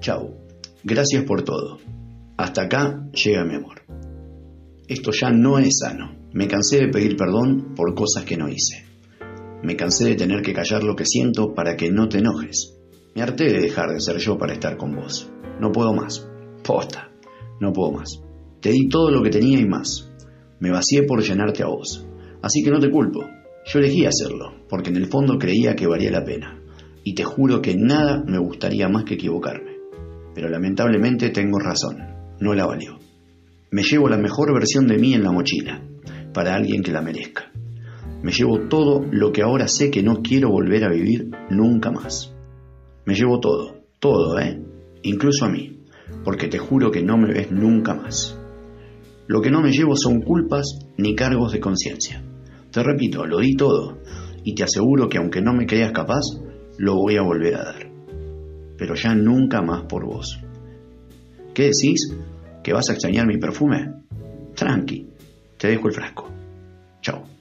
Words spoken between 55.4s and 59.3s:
no me creas capaz, lo voy a volver a dar. Pero ya